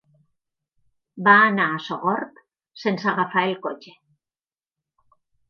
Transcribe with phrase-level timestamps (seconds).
[1.27, 2.41] Va anar a Sogorb
[2.85, 3.95] sense agafar el cotxe.